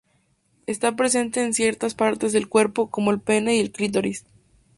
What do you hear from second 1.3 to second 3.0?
en ciertas partes del cuerpo,